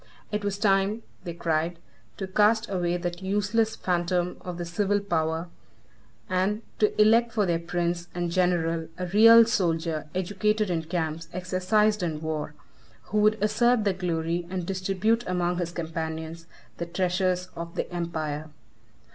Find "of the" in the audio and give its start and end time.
4.41-4.65, 17.55-17.87